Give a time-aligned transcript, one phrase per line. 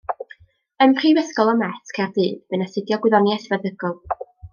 [0.85, 3.95] Ym Mhrifysgol y Met, Caerdydd bu'n astudio Gwyddoniaeth Feddygol.